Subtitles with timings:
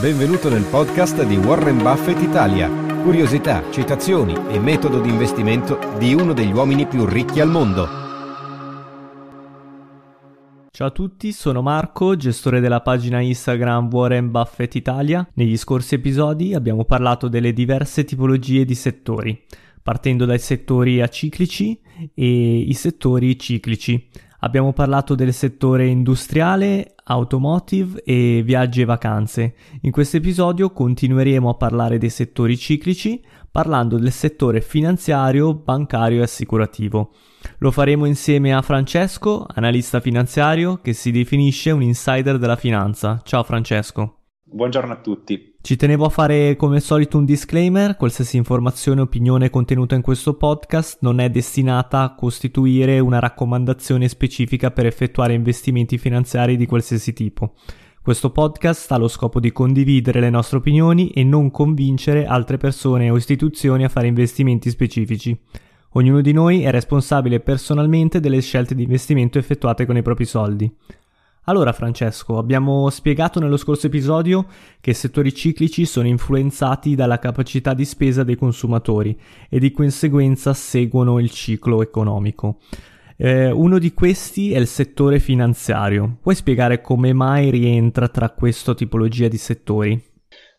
[0.00, 2.70] Benvenuto nel podcast di Warren Buffett Italia.
[3.02, 7.86] Curiosità, citazioni e metodo di investimento di uno degli uomini più ricchi al mondo.
[10.70, 15.28] Ciao a tutti, sono Marco, gestore della pagina Instagram Warren Buffett Italia.
[15.34, 19.44] Negli scorsi episodi abbiamo parlato delle diverse tipologie di settori,
[19.82, 21.78] partendo dai settori aciclici
[22.14, 24.08] e i settori ciclici.
[24.44, 29.54] Abbiamo parlato del settore industriale, automotive e viaggi e vacanze.
[29.82, 36.24] In questo episodio continueremo a parlare dei settori ciclici, parlando del settore finanziario, bancario e
[36.24, 37.12] assicurativo.
[37.58, 43.20] Lo faremo insieme a Francesco, analista finanziario, che si definisce un insider della finanza.
[43.22, 44.21] Ciao Francesco.
[44.54, 45.54] Buongiorno a tutti.
[45.62, 50.02] Ci tenevo a fare come al solito un disclaimer, qualsiasi informazione o opinione contenuta in
[50.02, 56.66] questo podcast non è destinata a costituire una raccomandazione specifica per effettuare investimenti finanziari di
[56.66, 57.54] qualsiasi tipo.
[58.02, 63.08] Questo podcast ha lo scopo di condividere le nostre opinioni e non convincere altre persone
[63.08, 65.34] o istituzioni a fare investimenti specifici.
[65.92, 70.70] Ognuno di noi è responsabile personalmente delle scelte di investimento effettuate con i propri soldi.
[71.46, 74.46] Allora Francesco, abbiamo spiegato nello scorso episodio
[74.80, 79.18] che i settori ciclici sono influenzati dalla capacità di spesa dei consumatori
[79.48, 82.58] e di conseguenza seguono il ciclo economico.
[83.16, 86.18] Eh, uno di questi è il settore finanziario.
[86.22, 90.11] Puoi spiegare come mai rientra tra questa tipologia di settori?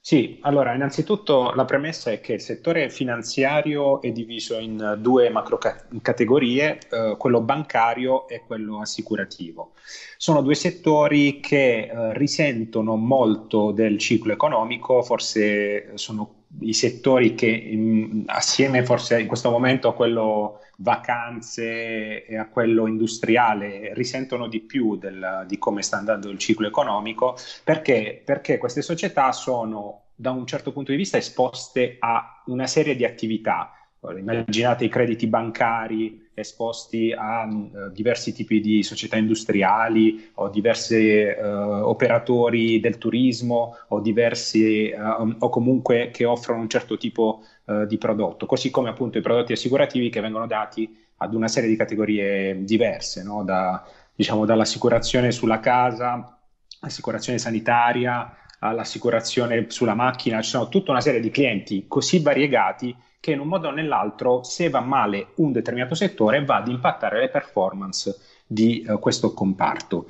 [0.05, 5.57] Sì, allora innanzitutto la premessa è che il settore finanziario è diviso in due macro
[6.01, 9.71] categorie, eh, quello bancario e quello assicurativo.
[10.17, 17.47] Sono due settori che eh, risentono molto del ciclo economico, forse sono i settori che
[17.47, 24.59] in, assieme forse in questo momento a quello vacanze e a quello industriale risentono di
[24.61, 30.31] più del, di come sta andando il ciclo economico perché, perché queste società sono da
[30.31, 33.71] un certo punto di vista esposte a una serie di attività.
[34.15, 41.43] Immaginate i crediti bancari esposti a uh, diversi tipi di società industriali o diversi uh,
[41.87, 47.43] operatori del turismo o diversi uh, o comunque che offrono un certo tipo
[47.87, 51.77] di prodotto, così come appunto i prodotti assicurativi che vengono dati ad una serie di
[51.77, 53.45] categorie diverse, no?
[53.45, 53.81] da,
[54.13, 56.37] diciamo, dall'assicurazione sulla casa,
[56.81, 63.31] assicurazione sanitaria, all'assicurazione sulla macchina, ci sono tutta una serie di clienti così variegati che
[63.31, 67.29] in un modo o nell'altro, se va male un determinato settore, va ad impattare le
[67.29, 70.09] performance di uh, questo comparto.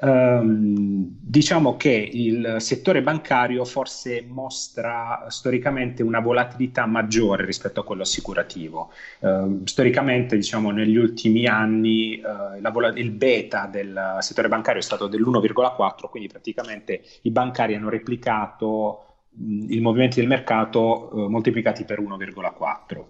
[0.00, 8.02] Um, diciamo che il settore bancario forse mostra storicamente una volatilità maggiore rispetto a quello
[8.02, 8.92] assicurativo.
[9.18, 15.08] Uh, storicamente, diciamo, negli ultimi anni uh, vol- il beta del settore bancario è stato
[15.08, 23.04] dell'1,4, quindi praticamente i bancari hanno replicato i movimenti del mercato eh, moltiplicati per 1,4.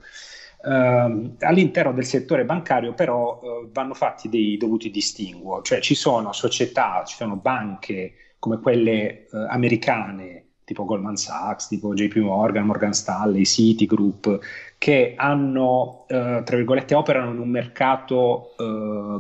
[0.64, 6.32] Uh, all'interno del settore bancario però uh, vanno fatti dei dovuti distinguo, cioè ci sono
[6.32, 12.94] società, ci sono banche come quelle uh, americane tipo Goldman Sachs, tipo JP Morgan, Morgan
[12.94, 14.38] Stanley, Citigroup,
[14.78, 18.54] che hanno, tra virgolette, operano in un mercato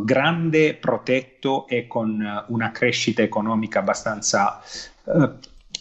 [0.02, 4.58] grande, protetto e con una crescita economica abbastanza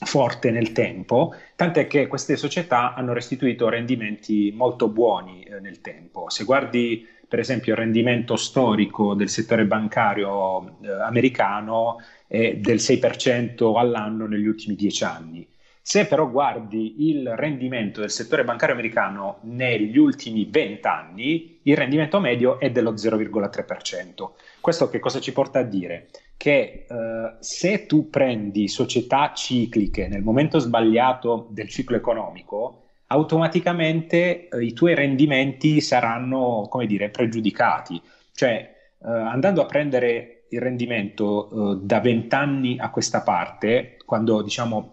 [0.05, 6.29] forte nel tempo, tant'è che queste società hanno restituito rendimenti molto buoni eh, nel tempo.
[6.29, 13.75] Se guardi per esempio il rendimento storico del settore bancario eh, americano è del 6%
[13.75, 15.47] all'anno negli ultimi dieci anni.
[15.85, 22.21] Se però guardi il rendimento del settore bancario americano negli ultimi 20 anni, il rendimento
[22.21, 24.29] medio è dello 0,3%.
[24.61, 26.07] Questo che cosa ci porta a dire?
[26.37, 34.63] Che eh, se tu prendi società cicliche nel momento sbagliato del ciclo economico, automaticamente eh,
[34.63, 38.01] i tuoi rendimenti saranno, come dire, pregiudicati.
[38.31, 38.51] Cioè,
[39.03, 44.92] eh, andando a prendere il rendimento eh, da 20 anni a questa parte, quando diciamo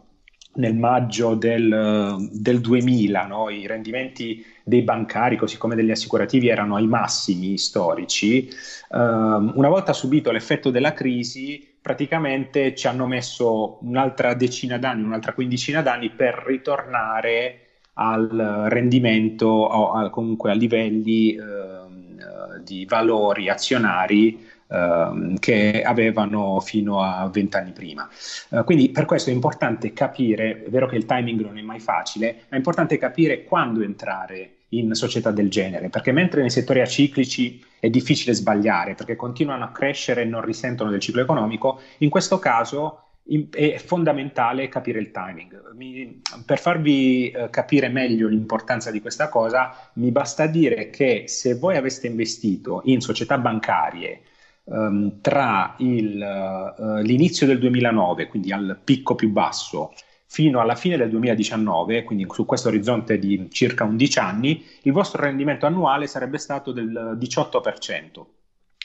[0.52, 3.50] nel maggio del, del 2000 no?
[3.50, 8.48] i rendimenti dei bancari così come degli assicurativi erano ai massimi storici,
[8.90, 15.32] um, una volta subito l'effetto della crisi praticamente ci hanno messo un'altra decina d'anni, un'altra
[15.32, 17.60] quindicina d'anni per ritornare
[17.94, 27.28] al rendimento o comunque a livelli eh, di valori azionari eh, che avevano fino a
[27.28, 28.08] vent'anni prima.
[28.50, 31.80] Eh, quindi per questo è importante capire, è vero che il timing non è mai
[31.80, 36.80] facile, ma è importante capire quando entrare in società del genere, perché mentre nei settori
[36.80, 42.08] aciclici è difficile sbagliare, perché continuano a crescere e non risentono del ciclo economico, in
[42.10, 43.06] questo caso
[43.50, 45.72] è fondamentale capire il timing.
[45.74, 51.54] Mi, per farvi eh, capire meglio l'importanza di questa cosa, mi basta dire che se
[51.54, 54.22] voi aveste investito in società bancarie
[54.64, 59.92] um, tra il, uh, l'inizio del 2009, quindi al picco più basso,
[60.26, 65.22] fino alla fine del 2019, quindi su questo orizzonte di circa 11 anni, il vostro
[65.22, 68.24] rendimento annuale sarebbe stato del 18%.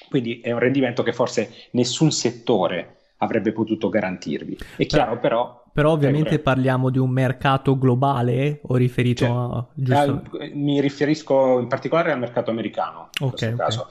[0.09, 4.57] Quindi è un rendimento che forse nessun settore avrebbe potuto garantirvi.
[4.77, 5.63] È chiaro però...
[5.75, 9.67] Però ovviamente parliamo di un mercato globale o riferito a...
[9.73, 10.39] Giusto...
[10.39, 13.09] Eh, mi riferisco in particolare al mercato americano.
[13.19, 13.57] In okay, okay.
[13.57, 13.87] caso.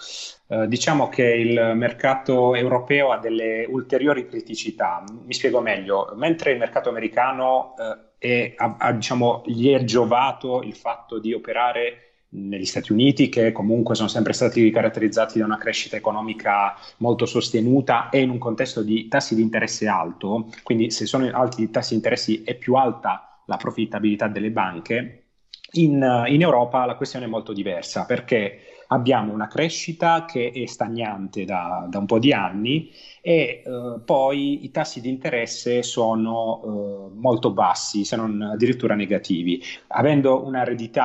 [0.49, 5.05] Eh, diciamo che il mercato europeo ha delle ulteriori criticità.
[5.27, 6.11] Mi spiego meglio.
[6.17, 7.75] Mentre il mercato americano
[8.19, 13.29] eh, è, ha, ha, diciamo, gli è giovato il fatto di operare negli Stati Uniti,
[13.29, 18.39] che comunque sono sempre stati caratterizzati da una crescita economica molto sostenuta e in un
[18.39, 22.55] contesto di tassi di interesse alto, quindi se sono alti i tassi di interesse è
[22.55, 25.25] più alta la profittabilità delle banche,
[25.73, 31.45] in, in Europa la questione è molto diversa perché abbiamo una crescita che è stagnante
[31.45, 32.91] da, da un po' di anni
[33.21, 39.63] e eh, poi i tassi di interesse sono eh, molto bassi, se non addirittura negativi.
[39.89, 40.55] Avendo un,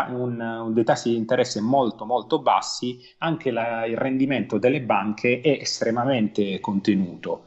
[0.09, 5.57] un, dei tassi di interesse molto molto bassi, anche la, il rendimento delle banche è
[5.61, 7.45] estremamente contenuto.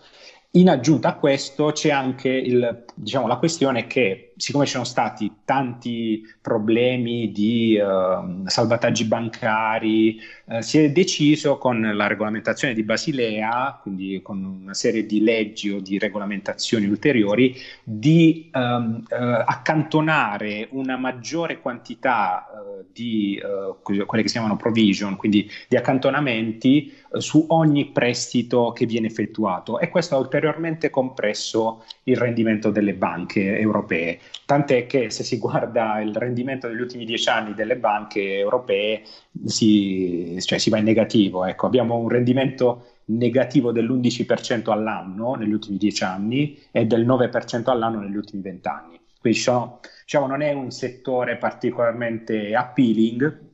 [0.54, 5.30] In aggiunta a questo c'è anche il, diciamo, la questione che, siccome ci sono stati
[5.44, 13.78] tanti problemi di uh, salvataggi bancari, uh, si è deciso con la regolamentazione di Basilea,
[13.80, 17.54] quindi con una serie di leggi o di regolamentazioni ulteriori,
[17.84, 22.48] di um, uh, accantonare una maggiore quantità
[22.92, 23.40] di
[23.82, 29.88] quelle che si chiamano provision, quindi di accantonamenti su ogni prestito che viene effettuato e
[29.88, 34.18] questo ha ulteriormente compresso il rendimento delle banche europee.
[34.44, 39.02] Tant'è che se si guarda il rendimento degli ultimi dieci anni delle banche europee
[39.44, 41.44] si, cioè si va in negativo.
[41.44, 48.00] Ecco, abbiamo un rendimento negativo dell'11% all'anno negli ultimi dieci anni e del 9% all'anno
[48.00, 49.00] negli ultimi vent'anni.
[49.18, 53.50] Quindi sono, diciamo, non è un settore particolarmente appealing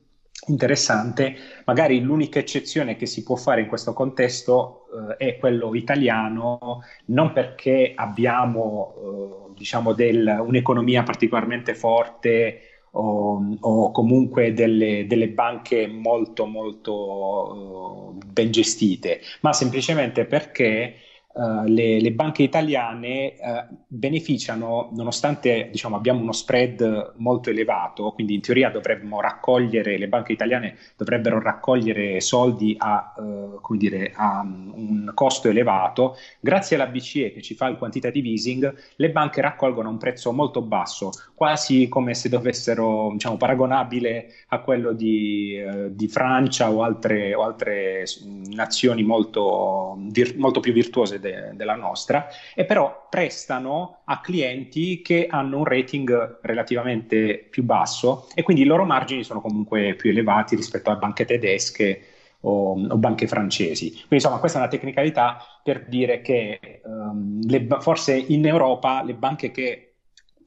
[0.47, 1.37] interessante.
[1.65, 7.33] Magari l'unica eccezione che si può fare in questo contesto eh, è quello italiano, non
[7.33, 12.61] perché abbiamo eh, diciamo del, un'economia particolarmente forte
[12.93, 20.95] o, o comunque delle, delle, banche molto molto uh, ben gestite, ma semplicemente perché
[21.39, 28.35] Uh, le, le, banche italiane uh, beneficiano, nonostante diciamo, abbiamo uno spread molto elevato, quindi
[28.35, 35.13] in teoria dovremmo raccogliere, le banche italiane dovrebbero raccogliere soldi a, uh, dire, a un
[35.15, 39.93] costo elevato, grazie alla BCE che ci fa il quantitative easing, le banche raccolgono a
[39.93, 45.57] un prezzo molto basso, quasi come se dovessero, diciamo, paragonabile a quello di,
[45.91, 48.03] di Francia o altre, o altre
[48.51, 55.27] nazioni molto, vir- molto più virtuose de- della nostra, e però prestano a clienti che
[55.29, 60.57] hanno un rating relativamente più basso e quindi i loro margini sono comunque più elevati
[60.57, 62.03] rispetto a banche tedesche
[62.41, 63.91] o, o banche francesi.
[63.91, 69.15] Quindi insomma questa è una tecnicalità per dire che um, le, forse in Europa le
[69.15, 69.89] banche che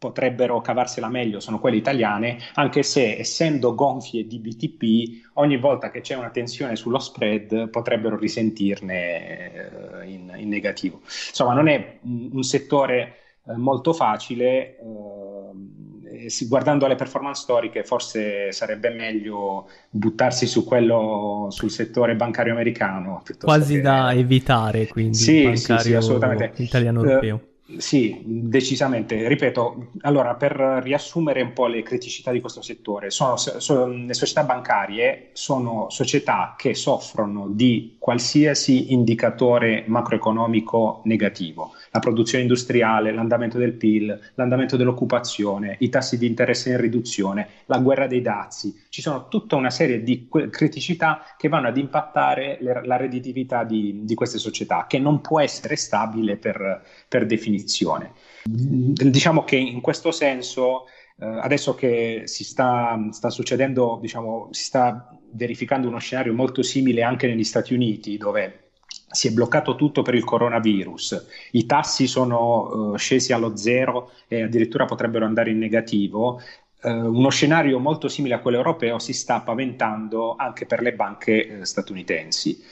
[0.01, 6.01] potrebbero cavarsela meglio sono quelle italiane, anche se essendo gonfie di BTP, ogni volta che
[6.01, 10.00] c'è una tensione sullo spread potrebbero risentirne eh,
[10.41, 11.01] in, negativo.
[11.03, 13.15] Insomma, non è un, settore
[13.47, 14.77] eh, molto facile.
[14.77, 23.23] Eh, guardando alle performance storiche, forse sarebbe meglio buttarsi su quello sul settore bancario americano.
[23.39, 23.81] Quasi che...
[23.81, 26.51] da evitare, quindi sì, bancario sì, sì, assolutamente.
[26.63, 27.35] italiano europeo.
[27.35, 29.27] Uh, sì, decisamente.
[29.27, 34.43] Ripeto, allora per riassumere un po' le criticità di questo settore, sono, sono, le società
[34.43, 43.73] bancarie sono società che soffrono di qualsiasi indicatore macroeconomico negativo, la produzione industriale, l'andamento del
[43.73, 48.73] PIL, l'andamento dell'occupazione, i tassi di interesse in riduzione, la guerra dei dazi.
[48.89, 54.01] Ci sono tutta una serie di criticità che vanno ad impattare le, la redditività di,
[54.03, 58.13] di, queste società, che non può essere stabile per, per definizione.
[58.43, 60.85] Diciamo che in questo senso
[61.19, 67.03] eh, adesso che si sta, sta succedendo, diciamo, si sta verificando uno scenario molto simile
[67.03, 68.70] anche negli Stati Uniti, dove
[69.11, 74.43] si è bloccato tutto per il coronavirus, i tassi sono uh, scesi allo zero e
[74.43, 76.41] addirittura potrebbero andare in negativo.
[76.81, 81.59] Uh, uno scenario molto simile a quello europeo si sta paventando anche per le banche
[81.59, 82.63] uh, statunitensi.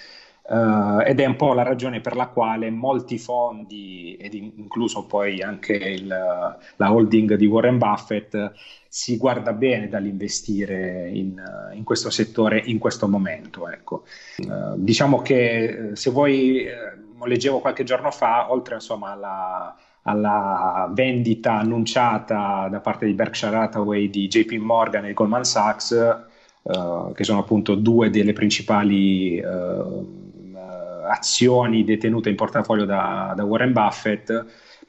[0.50, 5.44] Uh, ed è un po' la ragione per la quale molti fondi, ed incluso poi
[5.44, 8.54] anche il, la holding di Warren Buffett,
[8.88, 11.40] si guarda bene dall'investire in,
[11.74, 13.70] in questo settore in questo momento.
[13.70, 14.06] Ecco.
[14.38, 16.74] Uh, diciamo che eh, se voi, eh,
[17.24, 24.10] leggevo qualche giorno fa, oltre insomma alla, alla vendita annunciata da parte di Berkshire Hathaway
[24.10, 26.26] di JP Morgan e Goldman Sachs,
[26.62, 29.42] Uh, che sono appunto due delle principali
[31.10, 34.28] azioni detenute in portafoglio da, da, Warren Buffett.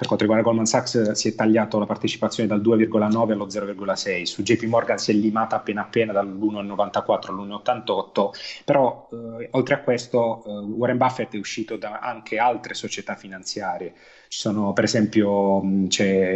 [0.00, 4.42] Per quanto riguarda Goldman Sachs si è tagliato la partecipazione dal 2,9 allo 0,6, su
[4.42, 10.50] JP Morgan si è limata appena appena dall'1,94 all'1,88, però eh, oltre a questo eh,
[10.52, 13.92] Warren Buffett è uscito da anche altre società finanziarie,
[14.28, 15.88] ci sono per esempio mh,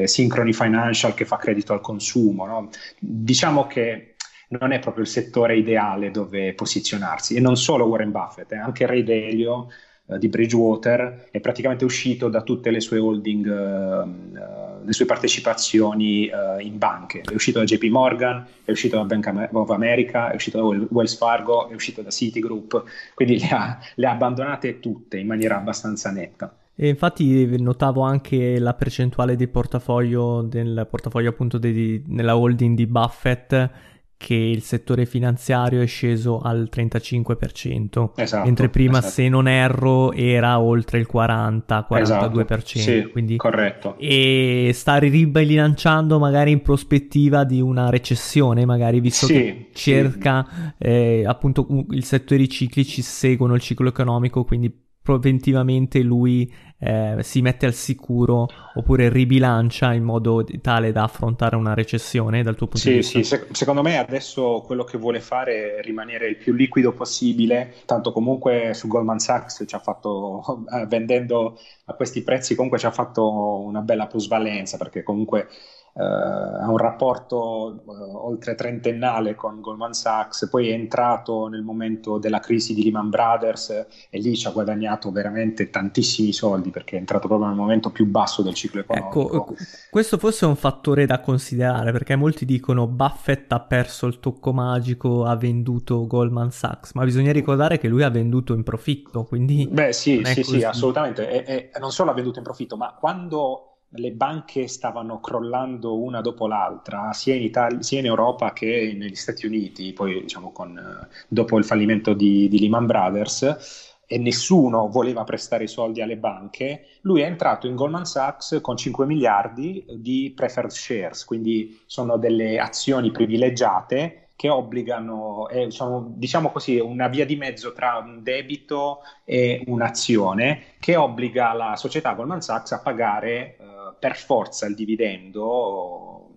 [0.05, 2.69] Synchrony Financial che fa credito al consumo, no?
[2.99, 4.14] diciamo che
[4.61, 7.35] non è proprio il settore ideale dove posizionarsi.
[7.35, 9.69] E non solo Warren Buffett, eh, anche Ray Dalio
[10.07, 16.27] eh, di Bridgewater è praticamente uscito da tutte le sue holding, eh, le sue partecipazioni
[16.27, 17.23] eh, in banche.
[17.23, 21.17] È uscito da JP Morgan, è uscito da Bank of America, è uscito da Wells
[21.17, 22.85] Fargo, è uscito da Citigroup,
[23.15, 26.55] quindi le ha, le ha abbandonate tutte in maniera abbastanza netta.
[26.77, 32.87] E infatti notavo anche la percentuale di portafoglio del portafoglio appunto di, nella holding di
[32.87, 33.71] Buffett
[34.17, 39.13] che il settore finanziario è sceso al 35%, esatto, mentre prima, esatto.
[39.13, 42.01] se non erro, era oltre il 40-42%.
[42.01, 43.97] Esatto, sì, quindi, corretto.
[43.99, 50.87] E sta ribilanciando magari in prospettiva di una recessione, magari visto sì, che cerca sì.
[50.87, 57.67] eh, appunto il settore ciclici seguono il ciclo economico, quindi preventivamente lui eh, si mette
[57.67, 62.89] al sicuro oppure ribilancia in modo tale da affrontare una recessione dal tuo punto sì,
[62.89, 63.19] di vista?
[63.19, 67.75] Sì, se- secondo me adesso quello che vuole fare è rimanere il più liquido possibile,
[67.85, 72.91] tanto comunque su Goldman Sachs ci ha fatto, vendendo a questi prezzi comunque ci ha
[72.91, 75.49] fatto una bella plusvalenza perché comunque
[75.97, 82.41] ha un rapporto uh, oltre trentennale con Goldman Sachs, poi è entrato nel momento della
[82.41, 83.71] crisi di Lehman Brothers
[84.11, 88.07] e lì ci ha guadagnato veramente tantissimi soldi perché è entrato proprio nel momento più
[88.07, 89.33] basso del ciclo economico.
[89.33, 89.55] Ecco,
[89.89, 94.53] questo forse è un fattore da considerare perché molti dicono Buffett ha perso il tocco
[94.53, 99.69] magico, ha venduto Goldman Sachs, ma bisogna ricordare che lui ha venduto in profitto, quindi...
[99.71, 103.74] Beh sì, sì, sì, assolutamente, e, e non solo ha venduto in profitto, ma quando
[103.97, 109.15] le banche stavano crollando una dopo l'altra, sia in, Italia, sia in Europa che negli
[109.15, 115.25] Stati Uniti, poi diciamo con, dopo il fallimento di, di Lehman Brothers, e nessuno voleva
[115.25, 120.33] prestare i soldi alle banche, lui è entrato in Goldman Sachs con 5 miliardi di
[120.35, 127.25] preferred shares, quindi sono delle azioni privilegiate che obbligano, è, diciamo, diciamo così, una via
[127.25, 133.57] di mezzo tra un debito e un'azione che obbliga la società Goldman Sachs a pagare
[133.99, 136.33] per forza il dividendo uh,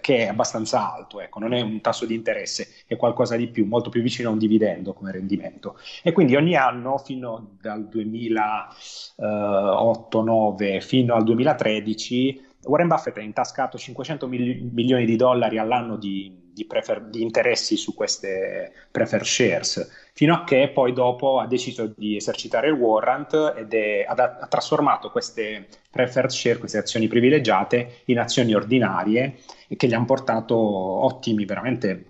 [0.00, 3.66] che è abbastanza alto, ecco, non è un tasso di interesse, è qualcosa di più,
[3.66, 5.78] molto più vicino a un dividendo come rendimento.
[6.02, 14.26] E quindi ogni anno, fino dal 2008-9 fino al 2013, Warren Buffett ha intascato 500
[14.26, 20.34] mil- milioni di dollari all'anno di di, prefer- di, interessi su queste prefer shares, fino
[20.34, 25.10] a che poi dopo ha deciso di esercitare il warrant ed è, ha, ha, trasformato
[25.12, 31.44] queste preferred share, queste azioni privilegiate, in azioni ordinarie e che gli hanno portato ottimi,
[31.44, 32.06] veramente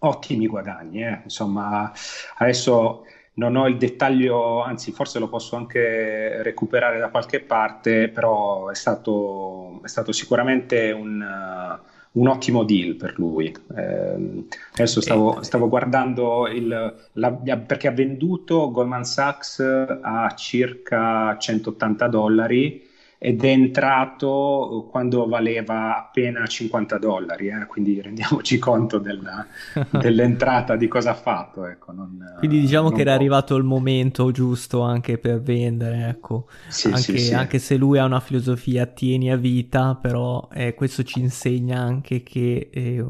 [0.00, 1.04] ottimi guadagni.
[1.04, 1.20] Eh.
[1.22, 1.92] Insomma,
[2.38, 8.68] adesso non ho il dettaglio, anzi forse lo posso anche recuperare da qualche parte, però
[8.68, 11.82] è stato, è stato sicuramente un
[12.14, 13.54] un ottimo deal per lui.
[13.76, 22.06] Eh, adesso stavo, stavo guardando il, la, perché ha venduto Goldman Sachs a circa 180
[22.08, 22.88] dollari
[23.18, 27.66] ed è entrato quando valeva appena 50 dollari, eh?
[27.66, 29.46] quindi rendiamoci conto della,
[29.90, 31.66] dell'entrata di cosa ha fatto.
[31.66, 33.20] Ecco, non, quindi diciamo che era può.
[33.20, 36.48] arrivato il momento giusto anche per vendere, ecco.
[36.68, 37.34] sì, anche, sì, sì.
[37.34, 42.22] anche, se lui ha una filosofia tieni a vita, però eh, questo ci insegna anche
[42.22, 43.04] che eh,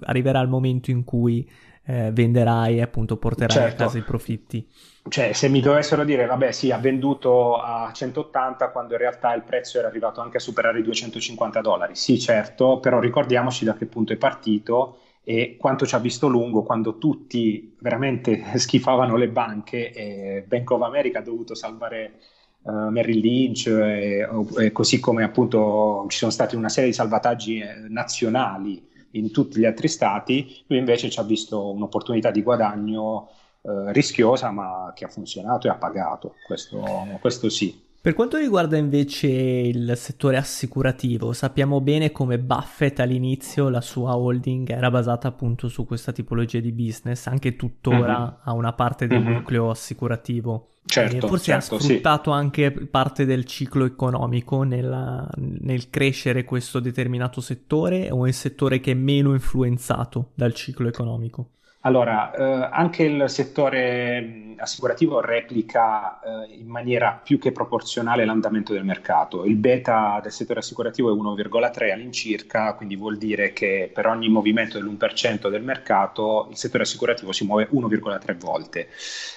[0.00, 1.48] arriverà il momento in cui
[1.84, 3.82] eh, venderai e appunto porterai certo.
[3.82, 4.66] a casa i profitti.
[5.08, 9.42] Cioè, se mi dovessero dire, vabbè, sì, ha venduto a 180 quando in realtà il
[9.42, 11.96] prezzo era arrivato anche a superare i 250 dollari.
[11.96, 16.62] Sì, certo, però ricordiamoci da che punto è partito e quanto ci ha visto lungo
[16.62, 22.14] quando tutti veramente schifavano le banche e Bank of America ha dovuto salvare
[22.62, 27.58] uh, Merrill Lynch e, e, così come appunto ci sono stati una serie di salvataggi
[27.58, 33.28] eh, nazionali in tutti gli altri stati, lui invece ci ha visto un'opportunità di guadagno
[33.62, 36.84] eh, rischiosa ma che ha funzionato e ha pagato, questo,
[37.20, 37.81] questo sì.
[38.02, 44.68] Per quanto riguarda invece il settore assicurativo, sappiamo bene come Buffett all'inizio la sua holding
[44.70, 48.30] era basata appunto su questa tipologia di business, anche tuttora mm-hmm.
[48.42, 49.32] ha una parte del mm-hmm.
[49.34, 50.70] nucleo assicurativo.
[50.84, 52.36] Certo, forse certo, ha sfruttato sì.
[52.36, 58.80] anche parte del ciclo economico nella, nel crescere questo determinato settore o è un settore
[58.80, 61.50] che è meno influenzato dal ciclo economico?
[61.84, 68.84] Allora, eh, anche il settore assicurativo replica eh, in maniera più che proporzionale l'andamento del
[68.84, 69.44] mercato.
[69.44, 74.78] Il beta del settore assicurativo è 1,3 all'incirca, quindi vuol dire che per ogni movimento
[74.78, 78.88] dell'1% del mercato il settore assicurativo si muove 1,3 volte.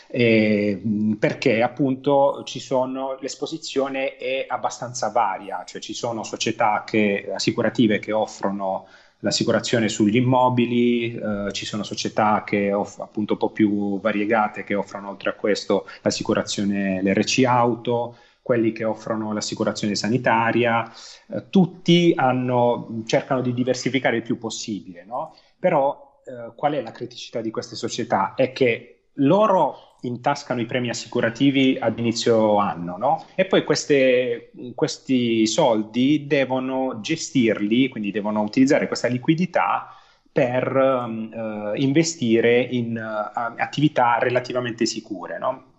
[0.08, 0.80] E,
[1.18, 8.12] perché appunto ci sono, l'esposizione è abbastanza varia, cioè ci sono società che, assicurative che
[8.12, 8.86] offrono
[9.20, 14.76] l'assicurazione sugli immobili, eh, ci sono società che off- appunto un po' più variegate che
[14.76, 20.92] offrono oltre a questo l'assicurazione, l'RC auto, quelli che offrono l'assicurazione sanitaria,
[21.32, 25.36] eh, tutti hanno, cercano di diversificare il più possibile, no?
[25.60, 28.36] però eh, qual è la criticità di queste società?
[28.36, 33.26] È che loro intascano i premi assicurativi ad inizio anno, no?
[33.36, 39.96] E poi queste, questi soldi devono gestirli, quindi devono utilizzare questa liquidità
[40.32, 45.74] per uh, investire in uh, attività relativamente sicure, no?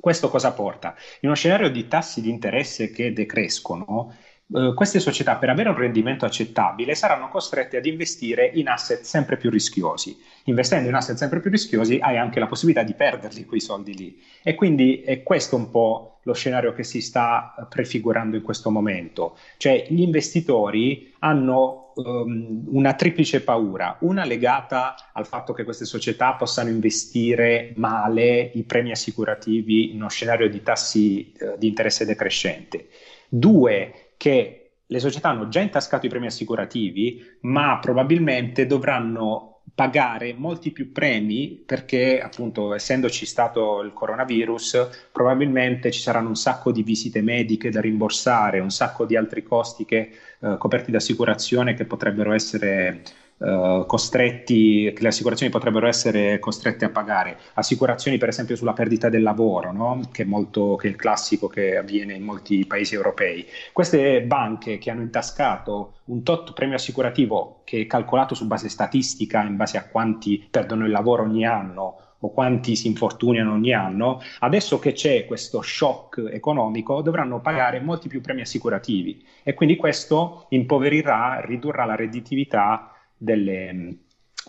[0.00, 0.94] Questo cosa porta?
[1.20, 4.14] In uno scenario di tassi di interesse che decrescono,
[4.50, 9.36] Uh, queste società per avere un rendimento accettabile saranno costrette ad investire in asset sempre
[9.36, 10.16] più rischiosi.
[10.44, 14.18] Investendo in asset sempre più rischiosi hai anche la possibilità di perderli quei soldi lì.
[14.42, 19.36] E quindi è questo un po' lo scenario che si sta prefigurando in questo momento.
[19.58, 26.32] Cioè gli investitori hanno um, una triplice paura, una legata al fatto che queste società
[26.34, 32.88] possano investire male i premi assicurativi in uno scenario di tassi uh, di interesse decrescente.
[33.28, 40.72] Due, che le società hanno già intascato i premi assicurativi, ma probabilmente dovranno pagare molti
[40.72, 47.22] più premi perché appunto essendoci stato il coronavirus probabilmente ci saranno un sacco di visite
[47.22, 52.32] mediche da rimborsare, un sacco di altri costi che, eh, coperti da assicurazione che potrebbero
[52.32, 53.02] essere
[53.38, 57.38] Uh, costretti, che le assicurazioni potrebbero essere costrette a pagare.
[57.54, 60.00] Assicurazioni, per esempio, sulla perdita del lavoro, no?
[60.10, 63.46] che, è molto, che, è il classico che avviene in molti paesi europei.
[63.72, 69.44] Queste banche che hanno intascato un tot premio assicurativo che è calcolato su base statistica,
[69.44, 74.20] in base a quanti perdono il lavoro ogni anno o quanti si infortuniano ogni anno,
[74.40, 80.46] adesso che c'è questo shock economico dovranno pagare molti più premi assicurativi e quindi questo
[80.48, 83.96] impoverirà, ridurrà la redditività delle,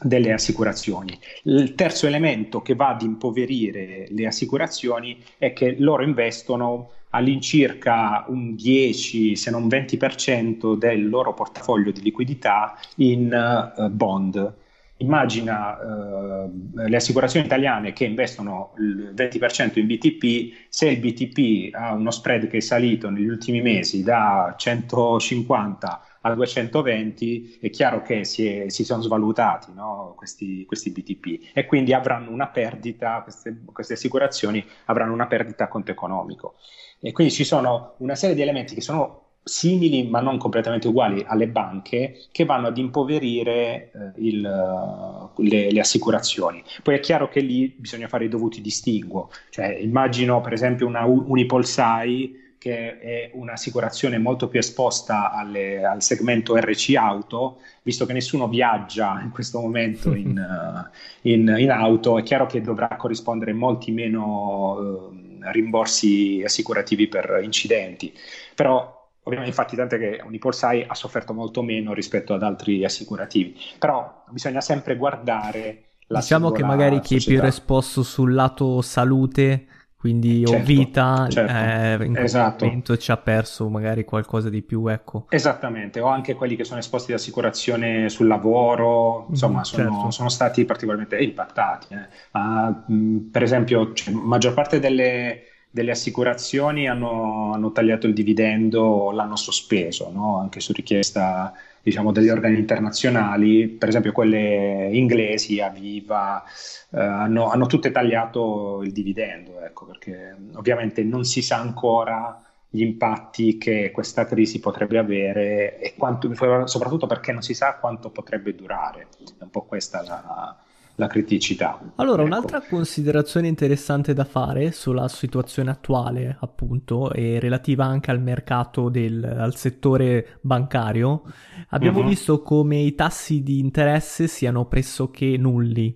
[0.01, 1.17] delle assicurazioni.
[1.43, 8.55] Il terzo elemento che va ad impoverire le assicurazioni è che loro investono all'incirca un
[8.55, 14.53] 10 se non 20% del loro portafoglio di liquidità in uh, bond.
[14.97, 21.93] Immagina uh, le assicurazioni italiane che investono il 20% in BTP, se il BTP ha
[21.93, 28.25] uno spread che è salito negli ultimi mesi da 150 a 220 è chiaro che
[28.25, 30.13] si, è, si sono svalutati no?
[30.17, 35.67] questi, questi, BTP e quindi avranno una perdita, queste, queste assicurazioni avranno una perdita a
[35.67, 36.55] conto economico.
[36.99, 41.23] E quindi ci sono una serie di elementi che sono simili ma non completamente uguali
[41.25, 46.63] alle banche che vanno ad impoverire eh, il, le, le, assicurazioni.
[46.83, 51.05] Poi è chiaro che lì bisogna fare i dovuti distinguo, cioè immagino per esempio una
[51.05, 58.47] Unipolsai che è un'assicurazione molto più esposta alle, al segmento RC auto, visto che nessuno
[58.47, 63.91] viaggia in questo momento in, uh, in, in auto, è chiaro che dovrà corrispondere molti
[63.91, 68.13] meno uh, rimborsi assicurativi per incidenti.
[68.53, 74.23] Però Ovviamente, infatti, tant'è che Unipolsai ha sofferto molto meno rispetto ad altri assicurativi, però
[74.29, 79.67] bisogna sempre guardare la Diciamo che magari chi è più esposto sul lato salute
[79.99, 81.51] quindi certo, o vita certo.
[81.51, 82.63] eh, in esatto.
[82.63, 86.79] momento ci ha perso magari qualcosa di più ecco esattamente o anche quelli che sono
[86.79, 90.11] esposti ad assicurazione sul lavoro insomma mm, sono, certo.
[90.11, 92.07] sono, stati particolarmente impattati eh.
[92.31, 98.81] Ma, mh, per esempio cioè, maggior parte delle, delle assicurazioni hanno, hanno, tagliato il dividendo
[98.81, 100.39] o l'hanno sospeso no?
[100.39, 101.53] anche su richiesta
[101.89, 106.43] diciamo, degli organi internazionali, per esempio quelle inglesi, Aviva,
[106.91, 112.81] eh, hanno, hanno, tutte tagliato il dividendo, ecco, perché ovviamente non si sa ancora gli
[112.81, 116.31] impatti che questa crisi potrebbe avere e quanto,
[116.65, 119.07] soprattutto perché non si sa quanto potrebbe durare.
[119.37, 120.55] È un po' questa la,
[120.99, 121.79] la criticità.
[121.95, 122.27] Allora, ecco.
[122.27, 129.23] un'altra considerazione interessante da fare sulla situazione attuale, appunto, e relativa anche al mercato del
[129.23, 131.23] al settore bancario,
[131.69, 132.07] abbiamo uh-huh.
[132.07, 135.95] visto come i tassi di interesse siano pressoché nulli.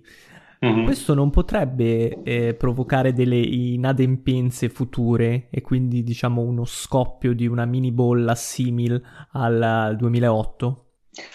[0.60, 0.84] Uh-huh.
[0.84, 7.66] Questo non potrebbe eh, provocare delle inadempienze future e quindi diciamo uno scoppio di una
[7.66, 10.83] mini bolla simile al 2008?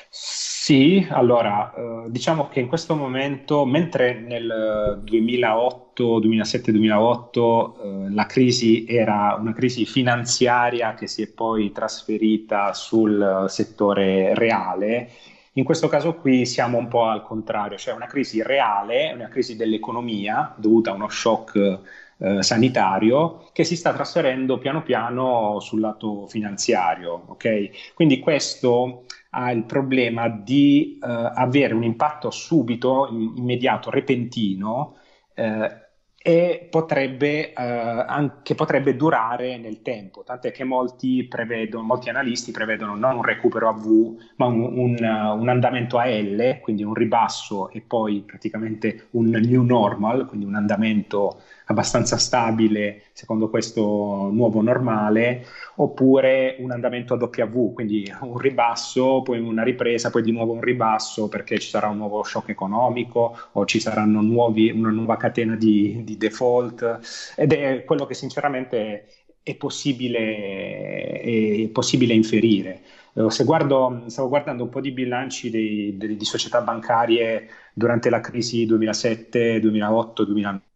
[0.10, 8.26] Sì, allora, eh, diciamo che in questo momento, mentre nel 2008, 2007, 2008 eh, la
[8.26, 15.10] crisi era una crisi finanziaria che si è poi trasferita sul settore reale,
[15.54, 19.56] in questo caso qui siamo un po' al contrario, cioè una crisi reale, una crisi
[19.56, 21.80] dell'economia dovuta a uno shock
[22.20, 27.24] eh, sanitario che si sta trasferendo piano piano sul lato finanziario.
[27.30, 27.72] Okay?
[27.94, 34.96] Quindi questo ha il problema di uh, avere un impatto subito, immediato, repentino
[35.36, 35.88] eh,
[36.22, 42.96] e potrebbe, uh, anche, potrebbe durare nel tempo, tant'è che molti, prevedono, molti analisti prevedono
[42.96, 44.96] non un recupero a V, ma un, un,
[45.40, 50.56] un, andamento a L, quindi un ribasso e poi praticamente un new normal, quindi un
[50.56, 59.22] andamento abbastanza stabile secondo questo nuovo normale, oppure un andamento a W, quindi un ribasso,
[59.22, 63.38] poi una ripresa, poi di nuovo un ribasso perché ci sarà un nuovo shock economico
[63.54, 69.08] o ci saranno nuovi, una nuova catena di, di default ed è quello che sinceramente
[69.44, 72.82] è possibile, è possibile inferire.
[73.14, 78.10] Eh, se guardo, stavo guardando un po' di bilanci dei, dei, di società bancarie durante
[78.10, 80.68] la crisi 2007, 2008, 2009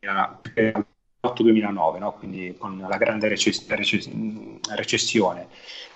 [0.00, 2.12] 2008-2009, no?
[2.12, 4.10] quindi con la grande recess- recess-
[4.74, 5.48] recessione.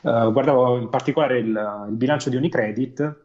[0.02, 3.22] Uh, guardavo in particolare il, il, bilancio di Unicredit,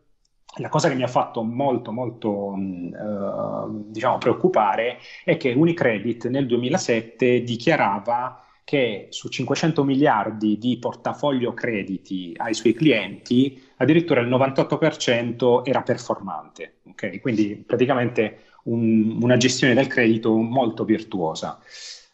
[0.56, 6.48] la cosa che mi ha fatto molto, molto uh, diciamo, preoccupare è che Unicredit nel
[6.48, 15.65] 2007 dichiarava che su 500 miliardi di portafoglio crediti ai suoi clienti, addirittura il 98%
[15.65, 16.76] era performante.
[16.89, 17.20] Okay?
[17.20, 21.60] Quindi praticamente un, una gestione del credito molto virtuosa.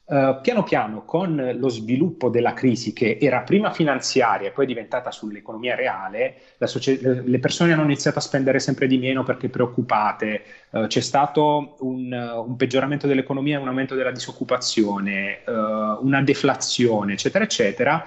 [0.07, 5.09] Uh, piano piano, con lo sviluppo della crisi che era prima finanziaria e poi diventata
[5.09, 10.85] sull'economia reale, socie- le persone hanno iniziato a spendere sempre di meno perché preoccupate, uh,
[10.85, 18.05] c'è stato un, uh, un, peggioramento dell'economia, un aumento della disoccupazione, una deflazione, eccetera, eccetera.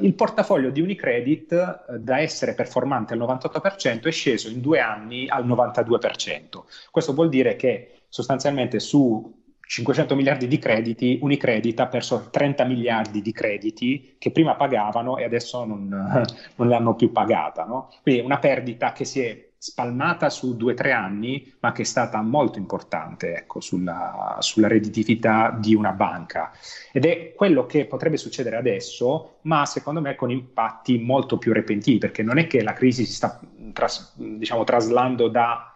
[0.00, 5.46] il portafoglio di Unicredit, da essere performante al 98%, è sceso in due anni al
[5.46, 6.64] 92%.
[6.90, 9.41] Questo vuol dire che sostanzialmente su
[9.72, 15.24] 500 miliardi di crediti, Unicredit ha perso 30 miliardi di crediti che prima pagavano e
[15.24, 15.88] adesso non,
[16.56, 17.64] non l'hanno più pagata.
[17.64, 17.88] No?
[18.02, 21.84] Quindi una perdita che si è spalmata su due o tre anni, ma che è
[21.86, 26.52] stata molto importante ecco, sulla, sulla redditività di una banca.
[26.92, 31.96] Ed è quello che potrebbe succedere adesso, ma secondo me con impatti molto più repentini,
[31.96, 33.40] perché non è che la crisi si sta
[33.72, 35.72] tras, diciamo, traslando da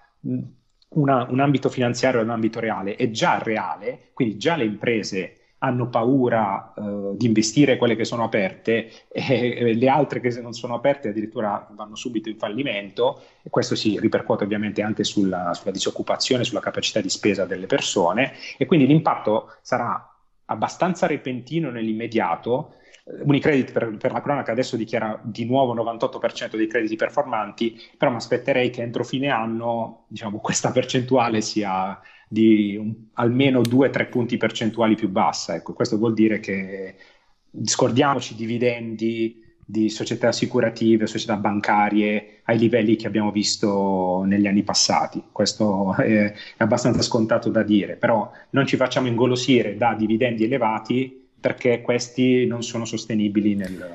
[0.90, 2.96] una, un ambito finanziario e un ambito reale.
[2.96, 8.24] È già reale, quindi già le imprese hanno paura uh, di investire quelle che sono
[8.24, 13.74] aperte e, le altre che non sono aperte addirittura vanno subito in fallimento e questo
[13.74, 18.86] si ripercuote ovviamente anche sulla, sulla disoccupazione, sulla capacità di spesa delle persone e quindi
[18.86, 20.10] l'impatto sarà
[20.46, 22.74] abbastanza repentino nell'immediato
[23.08, 28.16] Unicredit per, per, la cronaca adesso dichiara di nuovo 98% dei crediti performanti, però mi
[28.16, 34.96] aspetterei che entro fine anno diciamo, questa percentuale sia di un, almeno 2-3 punti percentuali
[34.96, 35.54] più bassa.
[35.54, 36.96] Ecco, questo vuol dire che
[37.62, 45.22] scordiamoci dividendi di società assicurative, società bancarie ai livelli che abbiamo visto negli anni passati.
[45.30, 51.24] Questo è, è abbastanza scontato da dire, però non ci facciamo ingolosire da dividendi elevati
[51.46, 53.88] perché questi non sono sostenibili nel,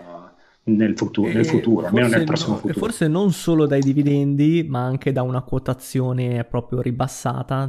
[0.63, 2.79] nel, futuro, nel futuro almeno nel prossimo no, futuro.
[2.79, 7.67] Forse non solo dai dividendi, ma anche da una quotazione proprio ribassata.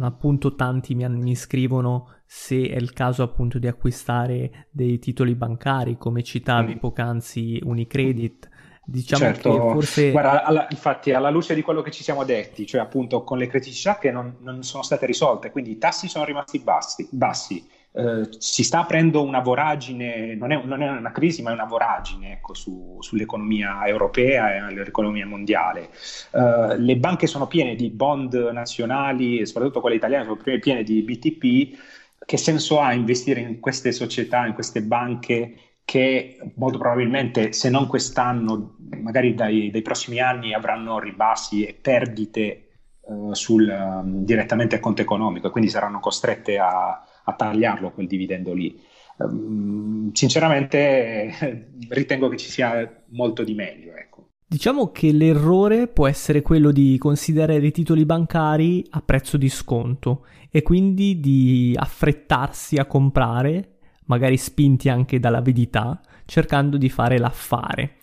[0.00, 5.96] Appunto, tanti mi, mi scrivono se è il caso appunto di acquistare dei titoli bancari,
[5.96, 6.78] come citavi mm.
[6.78, 8.50] poc'anzi Unicredit.
[8.84, 10.10] Diciamo certo, che forse.
[10.10, 13.46] Guarda, alla, infatti, alla luce di quello che ci siamo detti, cioè appunto con le
[13.46, 18.28] criticità che non, non sono state risolte, quindi i tassi sono rimasti bassi, bassi eh,
[18.36, 22.32] si sta aprendo una voragine, non è, non è, una crisi, ma è una voragine
[22.32, 25.88] ecco, su, sull'economia europea e l'economia mondiale.
[26.32, 31.78] Eh, le banche sono piene di bond nazionali, soprattutto quelle italiane sono piene di BTP.
[32.26, 35.54] Che senso ha investire in queste società, in queste banche
[35.84, 42.68] che molto probabilmente, se non quest'anno, magari dai, dai prossimi anni avranno ribassi e perdite
[43.02, 48.06] uh, sul, um, direttamente al conto economico e quindi saranno costrette a, a tagliarlo quel
[48.06, 48.78] dividendo lì.
[49.18, 53.94] Um, sinceramente ritengo che ci sia molto di meglio.
[53.94, 54.28] Ecco.
[54.46, 60.24] Diciamo che l'errore può essere quello di considerare i titoli bancari a prezzo di sconto
[60.50, 67.96] e quindi di affrettarsi a comprare, magari spinti anche dall'avidità, cercando di fare l'affare,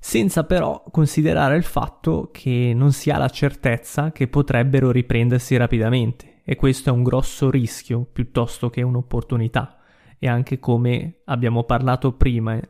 [0.00, 6.33] senza però considerare il fatto che non si ha la certezza che potrebbero riprendersi rapidamente
[6.44, 9.78] e questo è un grosso rischio piuttosto che un'opportunità
[10.18, 12.60] e anche come abbiamo parlato prima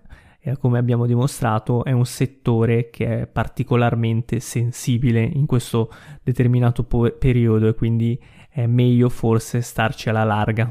[0.46, 5.90] e come abbiamo dimostrato è un settore che è particolarmente sensibile in questo
[6.22, 10.70] determinato po- periodo e quindi è meglio forse starci alla larga.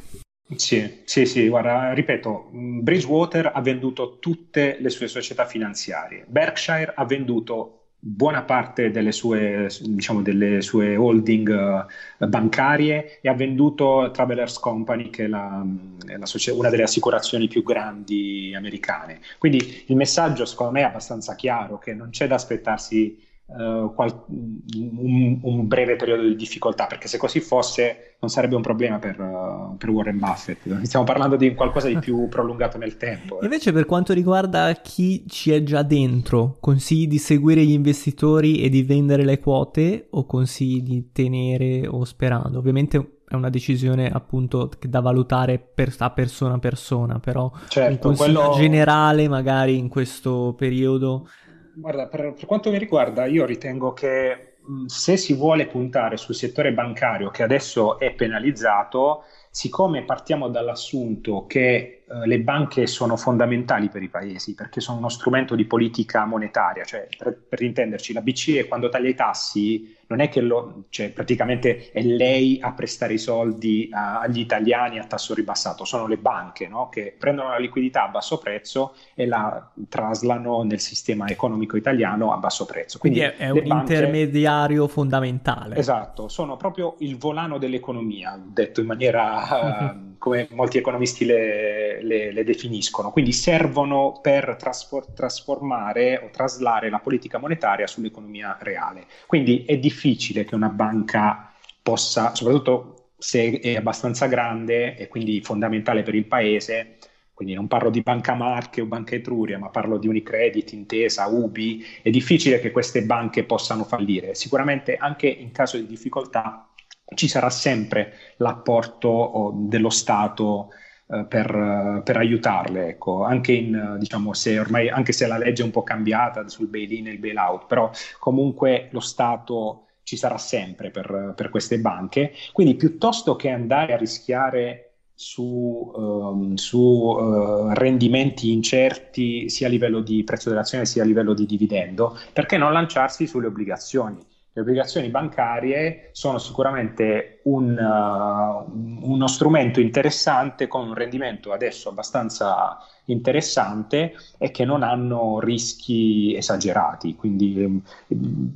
[0.56, 7.06] Sì, sì, sì, guarda, ripeto, Bridgewater ha venduto tutte le sue società finanziarie, Berkshire ha
[7.06, 11.86] venduto buona parte delle sue, diciamo, delle sue holding
[12.20, 15.66] uh, bancarie e ha venduto Travelers Company, che è, la,
[16.06, 19.22] è la socia- una delle assicurazioni più grandi americane.
[19.38, 24.26] Quindi il messaggio, secondo me, è abbastanza chiaro, che non c'è da aspettarsi uh, qual-
[24.28, 29.20] un, un, breve periodo di difficoltà, perché se così fosse non sarebbe un problema per,
[29.20, 30.82] uh, per, Warren Buffett.
[30.84, 33.40] Stiamo parlando di qualcosa di più prolungato nel tempo.
[33.40, 33.46] Eh.
[33.46, 38.70] Invece per quanto riguarda chi ci è già dentro, consigli di seguire gli investitori e
[38.70, 42.60] di vendere le quote o consigli di tenere o sperando?
[42.60, 48.16] Ovviamente è una decisione appunto da valutare per, a persona a persona, però certo, un
[48.16, 48.56] consiglio quello...
[48.56, 51.28] generale magari in questo periodo
[51.76, 56.36] Guarda, per, per, quanto mi riguarda, io ritengo che mh, se si vuole puntare sul
[56.36, 63.90] settore bancario, che adesso è penalizzato, siccome partiamo dall'assunto che eh, le banche sono fondamentali
[63.90, 68.22] per i paesi, perché sono uno strumento di politica monetaria, cioè per, per intenderci, la
[68.22, 73.14] BCE quando taglia i tassi non è che lo, cioè, praticamente è lei a prestare
[73.14, 76.90] i soldi a, agli italiani a tasso ribassato, sono le banche no?
[76.90, 82.38] che prendono la liquidità a basso prezzo e la traslano nel sistema economico italiano a
[82.38, 83.00] basso prezzo.
[83.00, 85.78] Quindi, Quindi è, è un banche, intermediario fondamentale.
[85.78, 92.32] Esatto, sono proprio il volano dell'economia, detto in maniera uh, come molti economisti le, le,
[92.32, 93.10] le, definiscono.
[93.10, 99.06] Quindi servono per trasfor- trasformare o traslare la politica monetaria sull'economia reale.
[99.26, 105.42] Quindi è difficile difficile che una banca possa, soprattutto se è abbastanza grande e quindi
[105.42, 106.98] fondamentale per il paese,
[107.34, 111.84] quindi non parlo di Banca Marche o Banca Etruria, ma parlo di Unicredit, Intesa, Ubi,
[112.02, 114.36] è difficile che queste banche possano fallire.
[114.36, 116.70] Sicuramente anche in caso di difficoltà
[117.16, 120.70] ci sarà sempre l'apporto dello Stato
[121.08, 123.24] eh, per, per, aiutarle, ecco.
[123.24, 127.08] anche, in, diciamo, se ormai, anche se la legge è un po' cambiata sul bail-in
[127.08, 127.90] e il bail-out, però
[128.20, 132.34] comunque lo Stato ci sarà sempre per, per queste banche.
[132.52, 140.02] Quindi piuttosto che andare a rischiare su, um, su uh, rendimenti incerti sia a livello
[140.02, 144.18] di prezzo dell'azione sia a livello di dividendo, perché non lanciarsi sulle obbligazioni?
[144.56, 152.78] Le obbligazioni bancarie sono sicuramente un, uh, uno strumento interessante con un rendimento adesso abbastanza
[153.06, 157.16] interessante e che non hanno rischi esagerati.
[157.16, 157.82] Quindi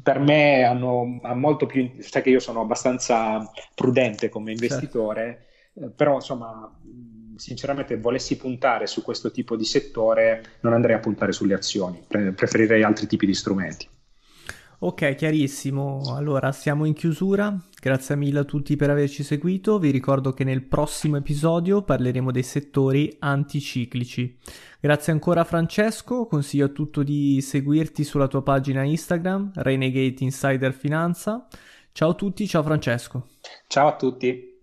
[0.03, 1.89] per me hanno, hanno molto più...
[1.99, 4.63] Sai che io sono abbastanza prudente come certo.
[4.63, 5.93] investitore, certo.
[5.95, 6.71] però insomma
[7.38, 12.83] sinceramente volessi puntare su questo tipo di settore non andrei a puntare sulle azioni, preferirei
[12.83, 13.88] altri tipi di strumenti.
[14.79, 16.01] Ok, chiarissimo.
[16.15, 17.55] Allora, siamo in chiusura.
[17.81, 19.79] Grazie mille a tutti per averci seguito.
[19.79, 24.37] Vi ricordo che nel prossimo episodio parleremo dei settori anticiclici.
[24.79, 31.47] Grazie ancora Francesco, consiglio a tutto di seguirti sulla tua pagina Instagram, Renegade Insider Finanza.
[31.91, 33.29] Ciao a tutti, ciao Francesco.
[33.67, 34.56] Ciao a tutti.